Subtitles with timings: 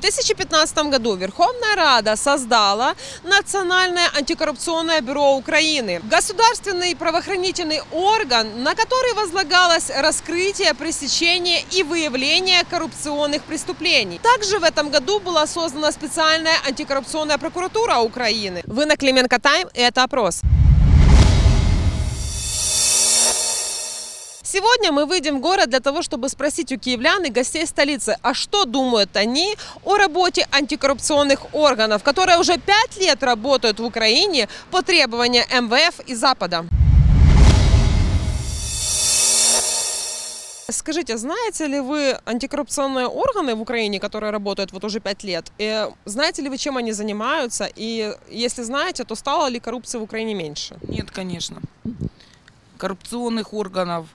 [0.00, 6.00] 2015 году Верховная Рада создала Национальное антикоррупционное бюро Украины.
[6.10, 14.18] Государственный правоохранительный орган, на который возлагалось раскрытие, пресечение и выявление коррупционных преступлений.
[14.18, 18.62] Также в этом году была создана специальная антикоррупционная прокуратура Украины.
[18.66, 20.40] Вы на Клименко Тайм и это опрос.
[24.54, 28.34] Сегодня мы выйдем в город для того, чтобы спросить у киевлян и гостей столицы, а
[28.34, 34.82] что думают они о работе антикоррупционных органов, которые уже пять лет работают в Украине по
[34.82, 36.64] требованию МВФ и Запада.
[40.68, 45.50] Скажите, знаете ли вы антикоррупционные органы в Украине, которые работают вот уже пять лет?
[45.58, 47.68] И знаете ли вы, чем они занимаются?
[47.74, 50.76] И если знаете, то стало ли коррупции в Украине меньше?
[50.86, 51.60] Нет, конечно.
[52.78, 54.06] Коррупционных органов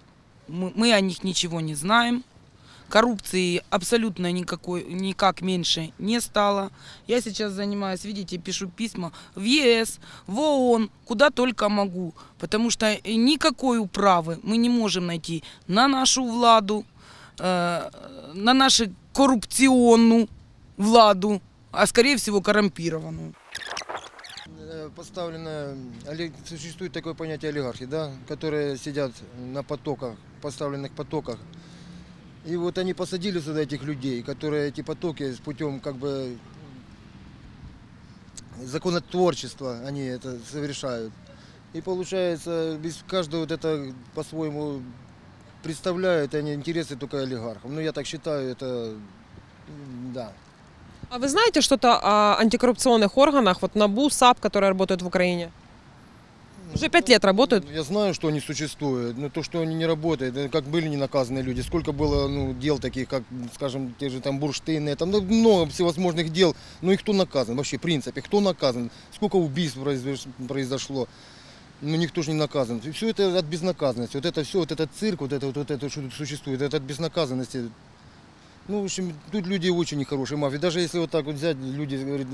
[0.49, 2.23] мы, мы о них ничего не знаем.
[2.89, 6.71] Коррупции абсолютно никакой, никак меньше не стало.
[7.05, 12.15] Я сейчас занимаюсь, видите, пишу письма в ЕС, в ООН, куда только могу.
[12.39, 16.83] Потому что никакой управы мы не можем найти на нашу владу,
[17.37, 17.89] э,
[18.33, 20.27] на нашу коррупционную
[20.77, 23.35] владу, а скорее всего коррумпированную.
[24.95, 25.75] Поставлено,
[26.07, 31.39] оли- существует такое понятие олигархи, да, которые сидят на потоках, поставленных потоках.
[32.45, 36.37] И вот они посадили сюда этих людей, которые эти потоки с путем как бы
[38.63, 41.13] законотворчества они это совершают.
[41.73, 44.81] И получается, без каждого вот это по-своему
[45.61, 47.69] представляют они интересы только олигархов.
[47.69, 48.95] Ну, я так считаю, это
[50.13, 50.33] да.
[51.09, 55.51] А вы знаете что-то о антикоррупционных органах, вот НАБУ, САП, которые работают в Украине?
[56.71, 57.65] Уже пять лет работают.
[57.71, 61.43] Я знаю, что они существуют, но то, что они не работают, как были не наказанные
[61.43, 63.23] люди, сколько было ну, дел таких, как,
[63.55, 67.79] скажем, те же там бурштейны, там ну, много всевозможных дел, но и кто наказан вообще,
[67.79, 71.07] в принципе, кто наказан, сколько убийств произош- произошло,
[71.81, 72.81] ну никто же не наказан.
[72.93, 75.89] Все это от безнаказанности, вот это все, вот этот цирк, вот это, вот, вот это,
[75.89, 77.71] что тут существует, это от безнаказанности.
[78.69, 80.57] Ну, в общем, тут люди очень нехорошие мафии.
[80.57, 82.27] Даже если вот так вот взять, люди говорят,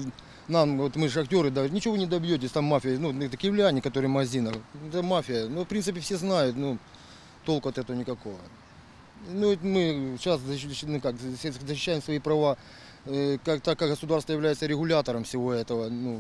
[0.50, 4.14] нам, вот мы шахтеры, да, ничего не добьетесь, там мафия, ну, это киевляне, которые в
[4.14, 4.56] магазинах,
[4.90, 5.48] это мафия.
[5.48, 6.78] Ну, в принципе, все знают, ну,
[7.46, 8.38] толку от этого никакого.
[9.30, 12.58] Ну, мы сейчас защищаем, ну, как, защищаем свои права,
[13.06, 16.20] э, как, так как государство является регулятором всего этого, ну,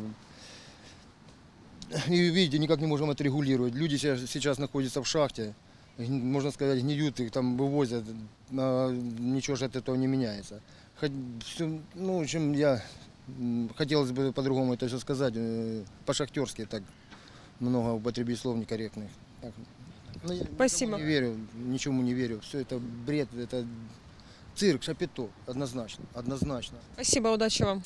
[2.08, 3.76] и видите, никак не можем это регулировать.
[3.76, 5.56] Люди сейчас, сейчас находятся в шахте,
[5.97, 8.03] можно сказать, гниют, их там вывозят,
[8.51, 10.61] а ничего же от этого не меняется.
[11.00, 11.11] Хоть
[11.95, 12.83] ну, в общем, я
[13.75, 16.84] хотелось бы по-другому это все сказать, э, по-шахтерски так
[17.59, 19.09] много употребить слов некорректных.
[19.41, 19.53] Так,
[20.23, 20.97] ну, Спасибо.
[20.97, 22.39] Не верю, ничему не верю.
[22.41, 23.66] Все это бред, это
[24.55, 26.78] цирк, шапито, однозначно, однозначно.
[26.95, 27.84] Спасибо, удачи вам.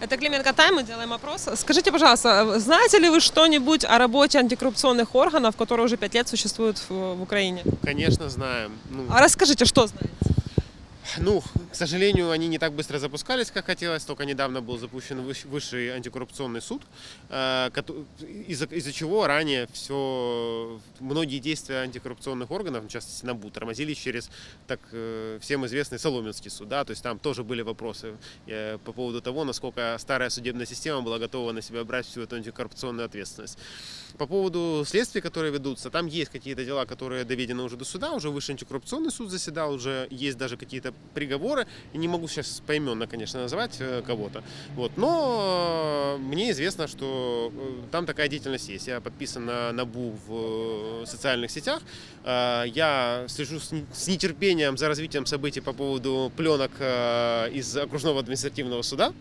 [0.00, 1.48] Это Клименко Тайм, мы делаем опрос.
[1.56, 6.78] Скажите, пожалуйста, знаете ли вы что-нибудь о работе антикоррупционных органов, которые уже пять лет существуют
[6.78, 7.62] в, в Украине?
[7.82, 8.72] Конечно, знаем.
[8.90, 10.10] Ну, А расскажите, что знаете?
[11.18, 14.04] Ну, к сожалению, они не так быстро запускались, как хотелось.
[14.04, 16.82] Только недавно был запущен высший антикоррупционный суд,
[17.28, 17.70] э,
[18.48, 24.30] из-за из-за чего ранее все многие действия антикоррупционных органов, в частности НАБУ, тормозились через
[24.66, 26.68] так э, всем известный Соломенский суд.
[26.68, 26.84] Да?
[26.84, 31.18] То есть там тоже были вопросы э, по поводу того, насколько старая судебная система была
[31.18, 33.58] готова на себя брать всю эту антикоррупционную ответственность.
[34.18, 38.30] По поводу следствий, которые ведутся, там есть какие-то дела, которые доведены уже до суда, уже
[38.30, 43.40] высший антикоррупционный суд заседал, уже есть даже какие-то приговоры, и не могу сейчас поименно, конечно,
[43.40, 44.42] называть э, кого-то,
[44.74, 48.86] вот, но э, мне известно, что э, там такая деятельность есть.
[48.86, 51.80] Я подписан на НАБУ в социальных сетях,
[52.24, 56.72] я слежу с не- с нетерпением за развитием событий по поводу пленок
[57.52, 59.12] из окружного административного суда,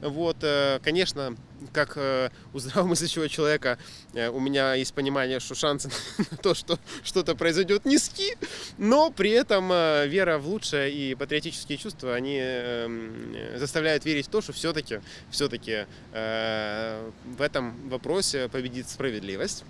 [0.00, 0.38] вот,
[0.82, 1.36] конечно,
[1.72, 3.78] как э, у здравомыслящего человека
[4.14, 5.90] э, у меня есть понимание, что шансы
[6.30, 8.36] на то, что что-то произойдет, низки,
[8.78, 14.30] но при этом э, вера в лучшее и патриотические чувства, они э, заставляют верить в
[14.30, 19.64] то, что все-таки, все-таки в этом вопросе победит справедливость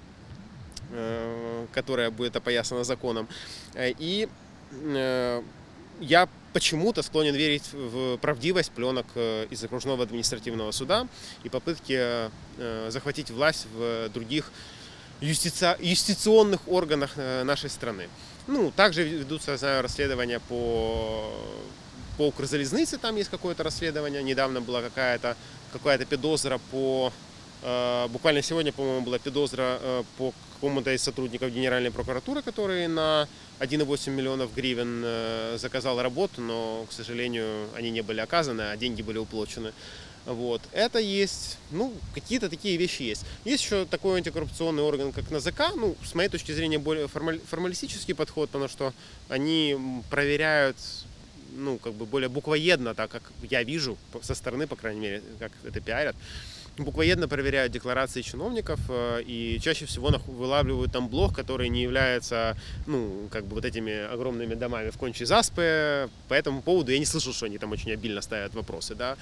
[1.73, 3.27] которая будет опоясана законом.
[3.77, 4.29] И
[6.00, 11.08] я почему-то склонен верить в правдивость пленок э, из окружного административного суда
[11.44, 14.52] и попытки э, захватить власть в других
[15.22, 18.10] юстица- юстиционных органах э, нашей страны.
[18.48, 21.32] Ну, также ведутся, я знаю, расследования по
[22.18, 24.22] по Укрзалізниці там есть какое-то расследование.
[24.24, 25.36] Недавно была какая-то
[25.72, 27.12] какая-то підозра по Э,
[27.63, 33.29] Буквально сегодня, по-моему, была подозра э, по какому-то из сотрудников Генеральной прокуратуры, который на
[33.61, 39.03] 1,8 миллионов гривен э, заказал работу, но, к сожалению, они не были оказаны, а деньги
[39.03, 39.73] были уплачены.
[40.27, 40.61] Вот.
[40.73, 43.25] Это есть, ну, какие-то такие вещи есть.
[43.45, 45.75] Есть еще такой антикоррупционный орган, как НАЗК.
[45.77, 48.93] Ну, с моей точки зрения, более формаль- формалистический подход, потому что
[49.29, 49.79] они
[50.11, 50.77] проверяют,
[51.55, 55.53] ну, как бы более буквоедно, так как я вижу со стороны, по крайней мере, как
[55.65, 56.17] это пиарят.
[56.79, 62.57] Буквоедно проверяют декларации чиновников э, и чаще всего вылавливают там блок, который не является,
[62.87, 66.11] ну, как бы вот этими огромными домами в конче заспы.
[66.29, 69.17] По этому поводу я не слышал, что они там очень обильно ставят вопросы, да.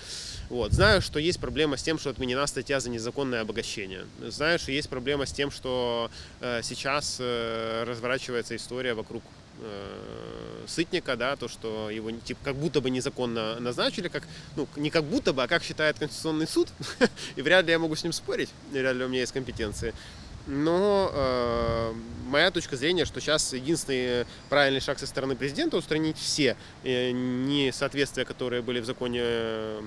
[0.50, 0.72] Вот.
[0.72, 4.04] Знаю, что есть проблема с тем, что отменена статья за незаконное обогащение.
[4.20, 6.10] Знаю, что есть проблема с тем, что
[6.40, 9.22] э, сейчас э, разворачивается история вокруг
[9.60, 14.90] э, Сытника, да, то, что его типа, как будто бы незаконно назначили, как, ну, не
[14.90, 16.68] как будто бы, а как считает Конституционный суд,
[17.36, 19.94] и вряд ли я могу с ним спорить, вряд ли у меня есть компетенции.
[20.46, 21.94] Но э,
[22.26, 28.26] моя точка зрения, что сейчас единственный правильный шаг со стороны президента устранить все э, несоответствия,
[28.26, 29.82] которые были в законе э,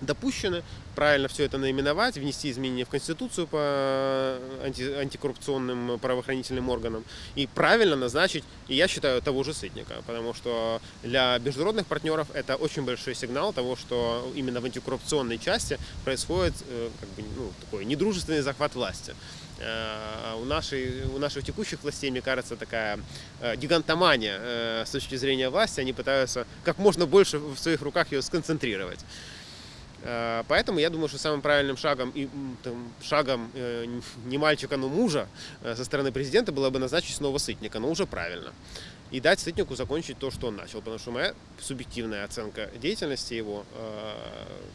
[0.00, 0.62] допущены,
[0.94, 7.04] правильно все это наименовать, внести изменения в Конституцию по анти- антикоррупционным правоохранительным органам
[7.34, 12.56] и правильно назначить, и я считаю, того же Сытника, потому что для международных партнеров это
[12.56, 17.84] очень большой сигнал того, что именно в антикоррупционной части происходит э, как бы, ну, такой
[17.84, 19.14] недружественный захват власти.
[19.60, 22.98] Э, У, нашей, у наших текущих властей, мне кажется, такая
[23.40, 25.80] э, гигантомания э, с точки зрения власти.
[25.80, 28.98] Они пытаются как можно больше в своих руках ее сконцентрировать.
[30.04, 32.28] Э, Поэтому я думаю, что самым правильным шагом, и,
[32.62, 33.86] там, шагом э,
[34.26, 35.28] не мальчика, но мужа
[35.62, 38.52] э, со стороны президента было бы назначить снова Сытника, но уже правильно.
[39.10, 40.80] И дать Сытнику закончить то, что он начал.
[40.80, 44.12] Потому что моя субъективная оценка деятельности его э,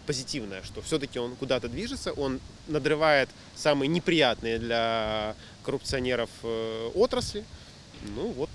[0.05, 7.43] позитивная, что все-таки он куда-то движется, он надрывает самые неприятные для коррупционеров э, отрасли.
[8.15, 8.49] Ну вот,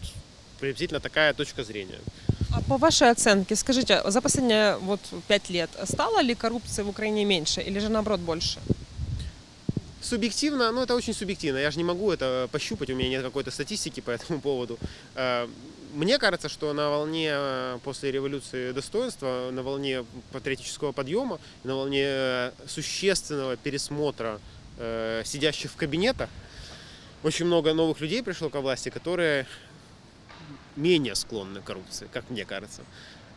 [0.59, 1.99] приблизительно такая точка зрения.
[2.56, 7.25] А по вашей оценке, скажите, за последние вот пять лет стало ли коррупции в Украине
[7.25, 8.61] меньше или же наоборот больше?
[10.01, 11.59] Субъективно, ну это очень субъективно.
[11.59, 14.79] Я же не могу это пощупать, у меня нет какой-то статистики по этому поводу.
[15.17, 15.49] Э,
[15.95, 22.05] Мне кажется, что на волне э, после революции достоинства, на волне патриотического подъема, на волне
[22.06, 24.39] э, существенного пересмотра
[25.25, 26.29] сидящих в кабинетах,
[27.23, 29.47] очень много новых людей пришло ко власти, которые
[30.76, 32.82] менее склонны к коррупции, как мне кажется.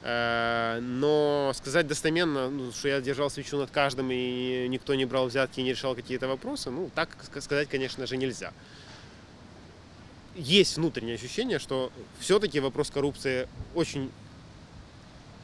[0.03, 5.27] Э, Но сказать достоменно, ну, что я держал свечу над каждым и никто не брал
[5.27, 8.53] взятки и не решал какие-то вопросы, ну, так ска- сказать, конечно же, нельзя.
[10.35, 14.11] Есть внутреннее ощущение, что все-таки вопрос коррупции очень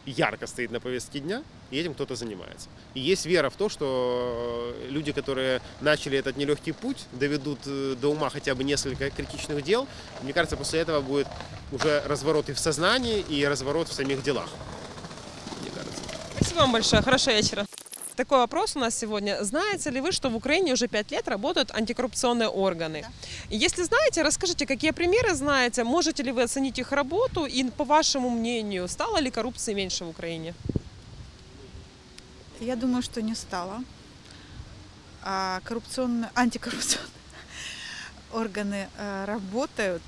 [0.05, 2.69] ярко стоит на повестке дня, и этим кто-то занимается.
[2.94, 8.09] И есть вера в то, что люди, которые начали этот нелегкий путь, доведут э, до
[8.09, 9.88] ума хотя бы несколько критичных дел.
[10.21, 11.27] Мне кажется, после этого будет
[11.71, 14.50] уже разворот и в сознании, и разворот в самих делах.
[15.61, 16.01] Мне кажется.
[16.35, 17.65] Спасибо вам большое, хорошего вечера.
[18.15, 19.44] Такой вопрос у нас сегодня.
[19.44, 23.04] Знаете ли вы, что в Украине уже пять лет работают антикоррупционные органы?
[23.50, 27.83] И Если знаете, расскажите, какие примеры знаете, можете ли вы оценить их работу и, по
[27.83, 30.54] вашему мнению, стало ли коррупции меньше в Украине?
[32.60, 33.83] Я думаю, что не стало.
[35.24, 37.10] А коррупционные, антикоррупционные
[38.33, 40.03] органы э, работают.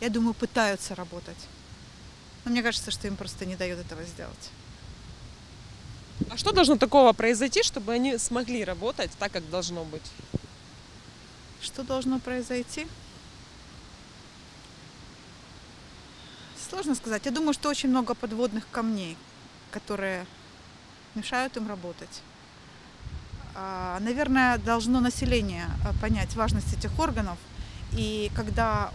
[0.00, 1.48] Я думаю, пытаются работать.
[2.44, 4.50] Но мне кажется, что им просто не дают этого сделать.
[6.28, 10.02] А что должно такого произойти, чтобы они смогли работать так, как должно быть?
[11.60, 12.86] Что должно произойти?
[16.68, 17.24] Сложно сказать.
[17.24, 19.16] Я думаю, что очень много подводных камней,
[19.70, 20.26] которые
[21.14, 22.22] мешают им работать.
[23.54, 27.38] А, Наверное, должно население а, понять важность этих органов.
[27.92, 28.92] И когда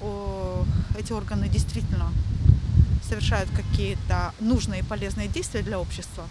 [0.98, 2.14] эти органы действительно
[3.04, 6.26] совершают какие-то нужные и полезные действия для общества,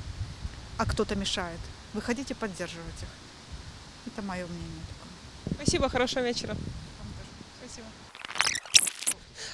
[0.79, 1.61] а кто-то мешает,
[1.93, 3.09] выходить и поддерживать их.
[4.07, 5.57] Это мое мнение такое.
[5.57, 6.57] Спасибо, хорошего вечера.
[7.61, 7.87] Спасибо.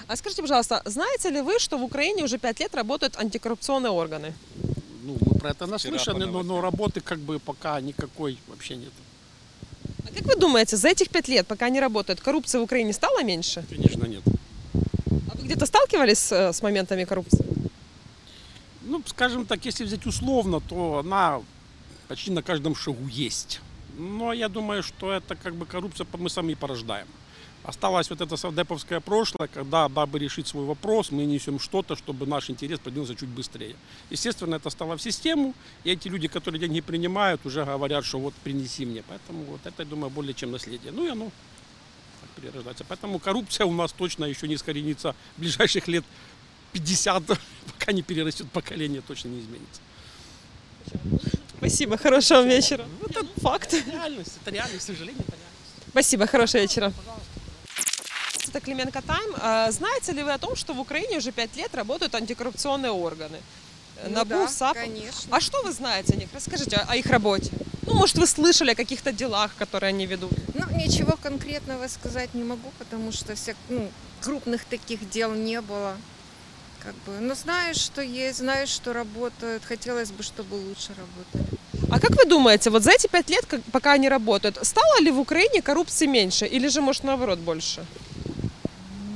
[0.09, 4.35] А скажите, пожалуйста, знаете ли вы, что в Украине уже пять лет работают антикоррупционные органы?
[5.03, 8.93] Ну, мы про это наслышаны, но, но работы как бы пока никакой вообще нет.
[10.05, 13.23] А как вы думаете, за этих пять лет, пока они работают, коррупции в Украине стало
[13.23, 13.65] меньше?
[13.69, 14.23] Конечно, нет.
[14.75, 17.50] А вы где-то сталкивались э, с моментами коррупции?
[18.91, 21.41] Ну, скажем так, если взять условно, то она
[22.09, 23.61] почти на каждом шагу есть.
[23.97, 27.07] Но я думаю, что это как бы коррупция мы сами порождаем.
[27.63, 32.51] Осталось вот это совдеповское прошлое, когда, дабы решить свой вопрос, мы несем что-то, чтобы наш
[32.51, 33.77] интерес продвинулся чуть быстрее.
[34.11, 35.55] Естественно, это стало в систему,
[35.85, 39.05] и эти люди, которые деньги принимают, уже говорят, что вот принеси мне.
[39.09, 40.91] Поэтому вот это, я думаю, более чем наследие.
[40.91, 41.31] Ну и оно
[42.35, 42.85] перерождается.
[42.89, 46.05] Поэтому коррупция у нас точно еще не искоренится в ближайших лет
[46.73, 47.23] 50,
[47.79, 49.81] пока не перерастет поколение, точно не изменится.
[51.59, 52.87] Спасибо, хорошего вечера.
[53.09, 53.75] Это факт.
[53.87, 55.91] Реальность, это реальность, к сожалению, это реальность.
[55.91, 56.93] Спасибо, хорошего вечера.
[58.49, 59.35] Это Клименко Тайм.
[59.39, 63.39] А, Знаете ли вы о том, что в Украине уже пять лет работают антикоррупционные органы?
[64.05, 64.75] Ну НАБУ, да, САП.
[64.75, 65.37] конечно.
[65.37, 66.29] А что вы знаете о них?
[66.33, 67.53] Расскажите о, о их работе.
[67.87, 70.33] Ну, может, вы слышали о каких-то делах, которые они ведут?
[70.55, 75.97] Ну, ничего конкретного сказать не могу, потому что всех, ну, крупных таких дел не было.
[76.83, 79.65] Как бы, но знаю, что есть, знаю, что работают.
[79.65, 81.59] Хотелось бы, чтобы лучше работали.
[81.91, 85.11] А как вы думаете, вот за эти пять лет, как- пока они работают, стало ли
[85.11, 87.85] в Украине коррупции меньше или же, может, наоборот, больше?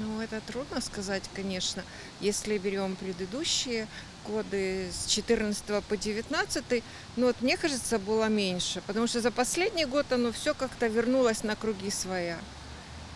[0.00, 1.82] Ну, это трудно сказать, конечно.
[2.20, 3.86] Если берем предыдущие
[4.26, 6.82] годы с 14 по 19,
[7.16, 11.44] ну вот мне кажется, было меньше, потому что за последний год оно все как-то вернулось
[11.44, 12.38] на круги своя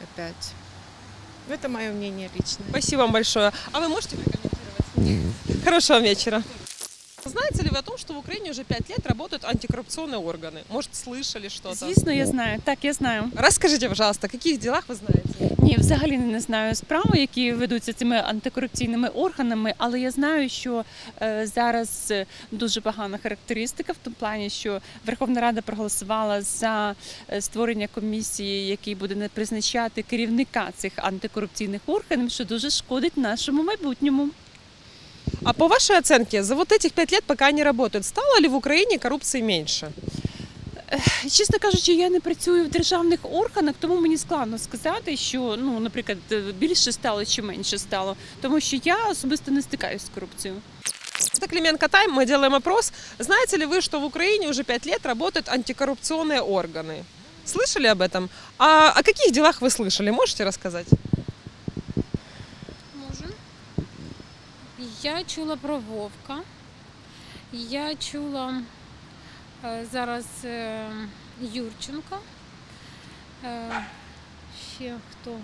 [0.02, 0.52] опять.
[1.48, 2.66] Ну, Это мое мнение личное.
[2.68, 3.52] Спасибо вам большое.
[3.72, 5.64] А вы можете прокомментировать?
[5.64, 6.42] Хорошего вечера.
[7.24, 10.62] Знаете ли вы о том, что в Украине уже пять лет работают антикоррупционные органы?
[10.68, 11.74] Может, слышали что-то?
[11.74, 12.60] Звісно, я знаю.
[12.64, 13.30] Так, я знаю.
[13.34, 15.28] Расскажите, пожалуйста, о каких делах вы знаете?
[15.68, 20.84] Ні, взагалі не знаю справи, які ведуться цими антикорупційними органами, але я знаю, що
[21.22, 26.94] е, зараз е, дуже погана характеристика в тому плані, що Верховна Рада проголосувала за
[27.32, 34.28] е, створення комісії, який буде призначати керівника цих антикорупційних органів, що дуже шкодить нашому майбутньому.
[35.44, 38.54] А по вашей оценке, за вот этих пять лет, пока они работают, стало ли в
[38.54, 39.92] Украине коррупции меньше?
[41.29, 46.17] Чесно кажучи, я не працюю в державних органах, тому мені складно сказати, що ну, наприклад,
[46.57, 50.61] більше стало чи менше стало, тому що я особисто не стикаюся з корупцією.
[51.35, 52.91] Это Клименко Тайм, мы делаем опрос.
[53.19, 57.03] Знаете ли вы, что в Украине уже пять лет работают антикоррупционные органы?
[57.45, 58.29] Слышали об этом?
[58.57, 60.09] А о каких делах вы слышали?
[60.09, 60.87] Можете рассказать?
[62.95, 63.33] Можу.
[65.01, 66.43] Я чула про Вовка.
[67.51, 68.63] Я чула е,
[69.91, 70.85] зараз е,
[71.41, 72.17] Юрченка.
[73.43, 73.69] Е,
[74.75, 75.37] ще хто?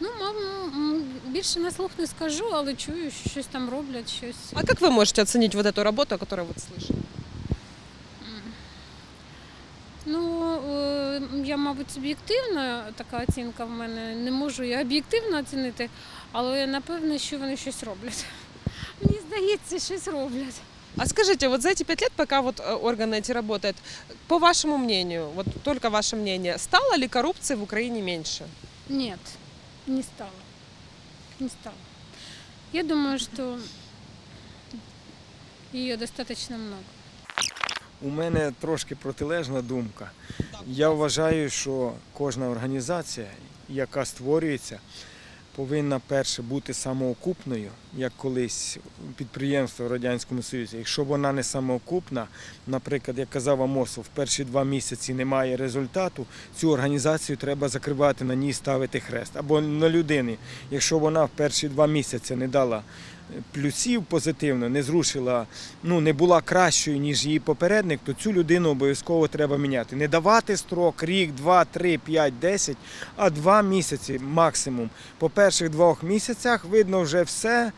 [0.00, 0.36] Ну, мам,
[0.74, 4.52] м, більше на слух не скажу, але чую, що щось там роблять, щось.
[4.54, 6.98] А как вы можете оценить вот эту работу, о которой вот слышали?
[10.06, 14.14] Ну, е, я, мабуть, суб'єктивна така оцінка в мене.
[14.14, 15.90] Не можу я об'єктивно оцінити,
[16.32, 18.24] але напевно, що вони щось роблять.
[19.02, 20.60] Мені здається, щось роблять.
[20.96, 23.76] А скажите, вот за эти пять лет, пока вот э, органы эти работают,
[24.28, 28.46] по вашему мнению, вот только ваше мнение, стало ли коррупции в Украине меньше?
[28.88, 29.20] Нет,
[29.86, 30.30] не стало.
[31.40, 31.76] Не стало.
[32.72, 33.58] Я думаю, что
[35.72, 36.82] ее достаточно много.
[38.02, 40.10] У мене трошки протилежна думка.
[40.66, 43.26] Я вважаю, що кожна організація,
[43.68, 44.78] яка створюється,
[45.57, 48.77] повинна перше бути самоокупною, як колись
[49.15, 50.77] підприємство в Радянському Союзі.
[50.77, 52.27] Якщо вона не самоокупна,
[52.67, 58.35] наприклад, як казав Амосов, в перші два місяці немає результату, цю організацію треба закривати на
[58.35, 59.37] ній ставити хрест.
[59.37, 60.37] Або на людини.
[60.71, 62.83] Якщо вона в перші два місяці не дала
[63.51, 65.45] плюсів позитивно, не зрушила,
[65.83, 69.95] ну не була кращою, ніж її попередник, то цю людину обов'язково треба міняти.
[69.95, 72.77] Не давати строк рік, два, три, п'ять, десять,
[73.15, 74.89] а два місяці максимум.
[75.17, 77.71] По перших двох місяцях видно вже все.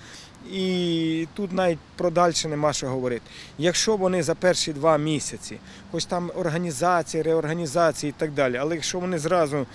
[0.54, 3.22] І тут навіть про дальше нема що говорити.
[3.58, 5.58] Якщо вони за перші два місяці,
[5.92, 9.66] хоч там організації, реорганізації і так далі, але якщо вони зразу,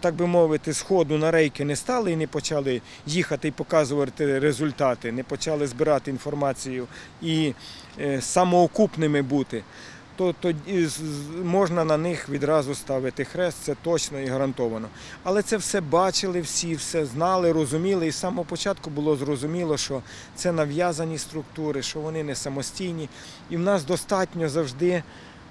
[0.00, 4.38] так би мовити, з ходу на рейки не стали і не почали їхати і показувати
[4.38, 6.86] результати, не почали збирати інформацію
[7.22, 7.54] і
[8.00, 9.62] е, самоокупними бути,
[10.20, 10.88] то тоді
[11.44, 14.88] можна на них відразу ставити хрест, це точно і гарантовано.
[15.22, 20.02] Але це все бачили всі, все знали, розуміли, і з самого початку було зрозуміло, що
[20.34, 23.08] це нав'язані структури, що вони не самостійні.
[23.50, 25.02] І в нас достатньо завжди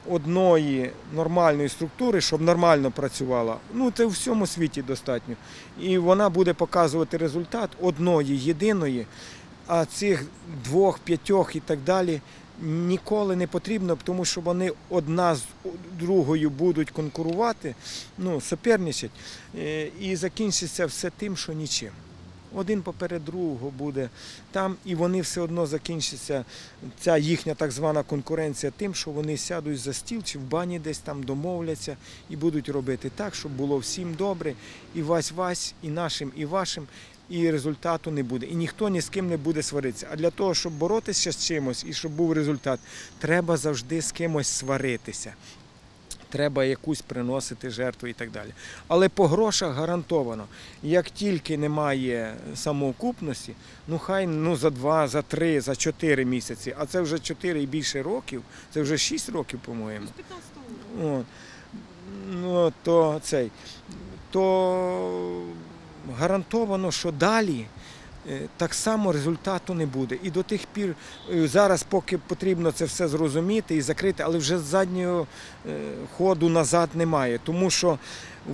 [0.10, 3.56] одної нормальної структури, щоб нормально працювала.
[3.74, 5.36] Ну, це в всьому світі достатньо.
[5.80, 9.06] І вона буде показувати результат одної, єдиної,
[9.70, 10.26] а цих
[10.64, 12.22] двох, п'ятьох і так далі.
[12.62, 15.44] Ніколи не потрібно, тому що вони одна з
[16.00, 17.76] другою будуть конкурувати,
[18.18, 19.14] ну, суперничати,
[19.58, 21.90] е, і закінчиться все тим, що нічим.
[22.56, 24.10] Один поперед другого буде
[24.52, 26.46] там, і вони все одно закінчаться.
[27.00, 31.00] Ця їхня так звана конкуренція тим, що вони сядуть за стіл чи в бані десь
[31.00, 31.98] там домовляться
[32.30, 34.54] і будуть робити так, щоб було всім добре,
[34.96, 36.88] і вась-вась, і нашим, і вашим.
[37.30, 38.46] І результату не буде.
[38.46, 40.08] І ніхто ні з ким не буде сваритися.
[40.12, 42.80] А для того, щоб боротися з чимось і щоб був результат,
[43.20, 45.34] треба завжди з кимось сваритися.
[46.30, 48.50] Треба якусь приносити жертву і так далі.
[48.88, 50.46] Але по грошах гарантовано,
[50.84, 53.54] як тільки немає самоокупності,
[53.88, 57.66] ну хай ну за два, за три, за чотири місяці, а це вже чотири і
[57.66, 58.42] більше років,
[58.74, 60.08] це вже шість років, по-моєму.
[62.32, 63.52] Ну, то цей,
[64.32, 65.44] то
[66.20, 67.66] гарантовано, що далі
[68.30, 70.18] е, так само результату не буде.
[70.24, 70.96] І до тих пір
[71.34, 75.28] е, зараз, поки потрібно це все зрозуміти і закрити, але вже заднього
[75.70, 75.70] е,
[76.18, 77.98] ходу назад немає, тому що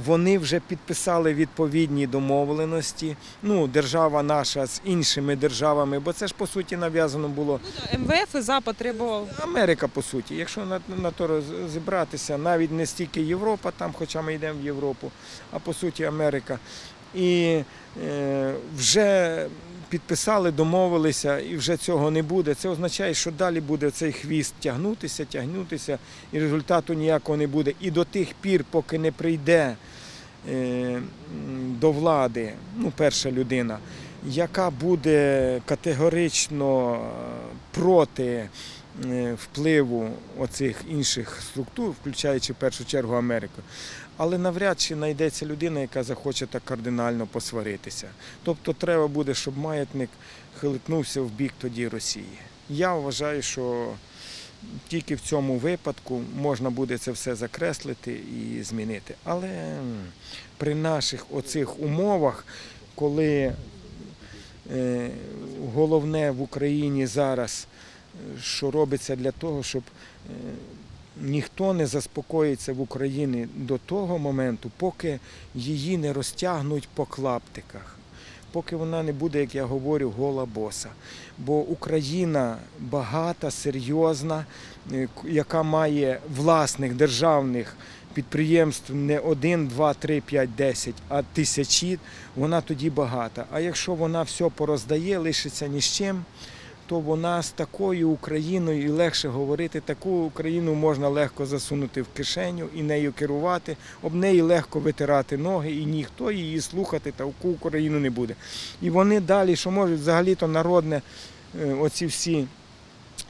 [0.05, 3.15] вони вже підписали відповідні домовленості.
[3.43, 7.59] Ну, держава наша з іншими державами, бо це ж по суті нав'язано було.
[7.99, 12.85] МВФ и Запад требовал Америка, по суті, якщо на, на то роз- зібратися, навіть не
[12.85, 15.11] стільки Європа, там, хоча ми йдемо в Європу,
[15.51, 16.59] а по суті Америка.
[17.15, 17.61] І
[18.05, 19.47] е, вже
[19.89, 22.53] підписали, домовилися, і вже цього не буде.
[22.53, 25.97] Це означає, що далі буде цей хвіст тягнутися, тягнутися,
[26.31, 27.73] і результату ніякого не буде.
[27.79, 29.75] І до тих пір, поки не прийде
[30.51, 31.01] е,
[31.79, 33.79] до влади, ну, перша людина,
[34.27, 36.97] яка буде категорично е,
[37.71, 38.49] проти
[39.35, 40.09] впливу
[40.39, 43.61] оцих інших структур, включаючи в першу чергу Америку.
[44.17, 48.09] Але навряд чи знайдеться людина, яка захоче так кардинально посваритися.
[48.43, 50.09] Тобто треба буде, щоб маятник
[50.59, 52.37] хилитнувся в бік тоді Росії.
[52.69, 53.91] Я вважаю, що
[54.87, 59.15] тільки в цьому випадку можна буде це все закреслити і змінити.
[59.23, 59.77] Але
[60.57, 62.45] при наших оцих умовах,
[62.95, 63.53] коли
[64.71, 65.09] е,
[65.73, 67.74] головне в Україні зараз, е,
[68.41, 69.83] що робиться для того, щоб
[70.29, 70.33] е,
[71.21, 75.19] ніхто не заспокоїться в Україні до того моменту, поки
[75.55, 77.97] її не розтягнуть по клаптиках,
[78.51, 80.89] поки вона не буде, як я говорю, гола боса.
[81.37, 84.45] Бо Україна багата, серйозна,
[84.91, 87.75] е, яка має власних державних
[88.15, 91.99] підприємств не один, два, три, п'ять, десять, а тисячі,
[92.35, 93.45] вона тоді багата.
[93.51, 96.23] А якщо вона все пороздає, лишиться ні з чим,
[96.87, 102.67] то вона з такою Україною і легше говорити, таку Україну можна легко засунути в кишеню
[102.75, 108.09] і нею керувати, об неї легко витирати ноги, і ніхто її слухати таку Україну не
[108.09, 108.35] буде.
[108.81, 111.01] І вони далі, що можуть, взагалі-то народне,
[111.61, 112.47] е, оці всі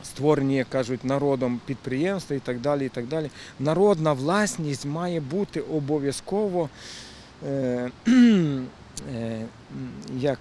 [0.03, 2.85] створені, як кажуть, народом підприємства і так далі.
[2.85, 3.29] і так далі.
[3.59, 6.69] Народна власність має бути обов'язково.
[7.47, 7.91] е,
[9.15, 9.45] е,
[10.19, 10.39] як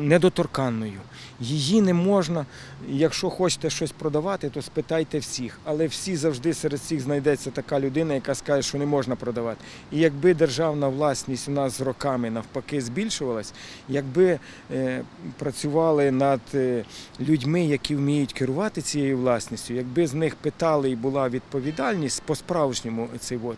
[0.00, 1.00] недоторканною.
[1.40, 2.46] Її не можна,
[2.88, 5.58] якщо хочете щось продавати, то спитайте всіх.
[5.64, 9.64] Але всі завжди серед всіх знайдеться така людина, яка скаже, що не можна продавати.
[9.92, 13.52] І якби державна власність у нас з роками навпаки збільшувалась,
[13.88, 14.38] якби
[14.72, 15.02] е,
[15.38, 16.84] працювали над е,
[17.20, 23.38] людьми, які вміють керувати цією власністю, якби з них питали і була відповідальність по-справжньому цей
[23.44, 23.56] от,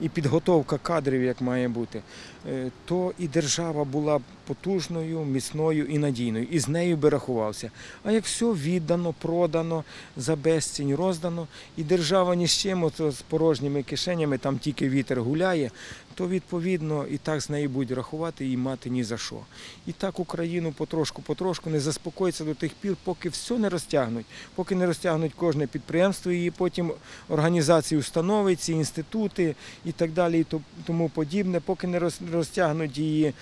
[0.00, 2.02] і підготовка кадрів, як має бути,
[2.48, 4.22] е, то і держава була б
[4.60, 7.70] потужною, міцною і надійною, і з нею би рахувався.
[8.04, 9.84] А як все віддано, продано,
[10.16, 11.46] за безцінь роздано,
[11.76, 15.70] і держава ні з чим, от з порожніми кишенями, там тільки вітер гуляє,
[16.20, 19.36] то відповідно і так з нею будуть рахувати і мати ні за що.
[19.86, 24.86] І так Україну потрошку-потрошку не заспокоїться до тих пір, поки все не розтягнуть, поки не
[24.86, 26.92] розтягнуть кожне підприємство, і потім
[27.28, 29.54] організації установи, ці інститути
[29.84, 30.46] і так далі, і
[30.86, 33.32] тому подібне, поки не роз- розтягнуть її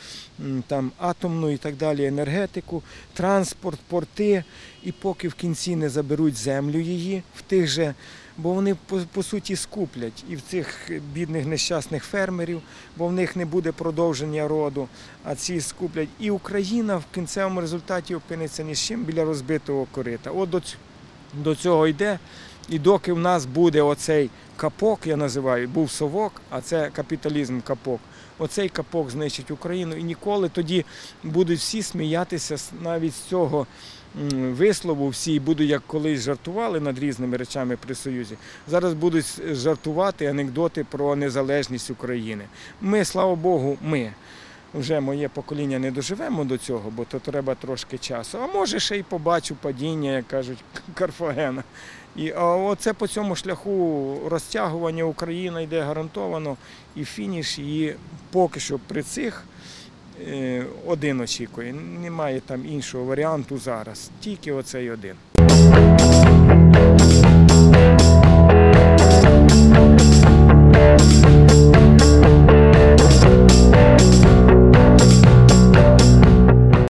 [0.67, 2.83] там атомну і так далі енергетику,
[3.15, 4.45] транспорт, порти,
[4.83, 7.95] і поки в кінці не заберуть землю її в тих же.
[8.39, 8.77] Бо вони
[9.13, 12.61] по, суті скуплять і в цих бідних нещасних фермерів,
[12.97, 14.89] бо в них не буде продовження роду,
[15.25, 16.09] а ці скуплять.
[16.21, 20.31] І Україна в кінцевому результаті опиниться ні з чим біля розбитого корита.
[20.31, 20.77] От
[21.35, 22.19] до, цього йде.
[22.69, 28.01] І доки в нас буде оцей капок, я називаю, був совок, а це капіталізм капок.
[28.39, 30.85] Оцей капок знищить Україну, і ніколи тоді
[31.23, 33.67] будуть всі сміятися навіть з цього
[34.33, 38.37] вислову, всі будуть, як колись жартували над різними речами при Союзі.
[38.69, 42.45] Зараз будуть жартувати анекдоти про незалежність України.
[42.81, 44.13] Ми, слава Богу, ми.
[44.75, 48.39] Вже моє покоління не доживемо до цього, бо то треба трошки часу.
[48.43, 50.59] А може ще й побачу падіння, як кажуть,
[50.95, 51.65] Карфагена.
[52.17, 56.57] І а оце по цьому шляху розтягування Україна йде гарантовано,
[56.97, 57.97] і фініш її
[58.31, 59.45] поки що при цих
[60.87, 61.73] один очікує.
[62.03, 64.11] Немає там іншого варіанту зараз.
[64.21, 65.15] Тільки оцей один.
[70.89, 71.68] Thank